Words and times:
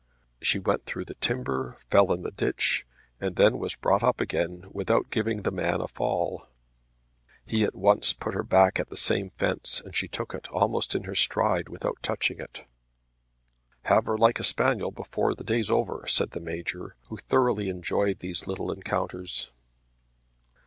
She 0.41 0.57
went 0.57 0.87
through 0.87 1.05
the 1.05 1.13
timber, 1.21 1.77
fell 1.91 2.11
in 2.11 2.23
the 2.23 2.31
ditch, 2.31 2.87
and 3.19 3.35
then 3.35 3.59
was 3.59 3.75
brought 3.75 4.01
up 4.01 4.19
again 4.19 4.65
without 4.71 5.11
giving 5.11 5.43
the 5.43 5.51
man 5.51 5.79
a 5.79 5.87
fall. 5.87 6.47
He 7.45 7.63
at 7.63 7.75
once 7.75 8.11
put 8.11 8.33
her 8.33 8.41
back 8.41 8.79
at 8.79 8.89
the 8.89 8.97
same 8.97 9.29
fence, 9.29 9.79
and 9.79 9.95
she 9.95 10.07
took 10.07 10.33
it, 10.33 10.47
almost 10.49 10.95
in 10.95 11.03
her 11.03 11.13
stride, 11.13 11.69
without 11.69 12.01
touching 12.01 12.39
it. 12.39 12.63
"Have 13.83 14.07
her 14.07 14.17
like 14.17 14.39
a 14.39 14.43
spaniel 14.43 14.89
before 14.89 15.35
the 15.35 15.43
day's 15.43 15.69
over," 15.69 16.05
said 16.07 16.31
the 16.31 16.39
Major, 16.41 16.95
who 17.09 17.17
thoroughly 17.17 17.69
enjoyed 17.69 18.21
these 18.21 18.47
little 18.47 18.71
encounters. 18.71 19.51